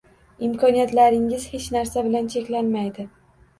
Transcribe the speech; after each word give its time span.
Imkoniyatlaringiz 0.45 1.45
hech 1.53 1.69
narsa 1.77 2.05
bilan 2.09 2.33
cheklanmaydi 2.37 3.09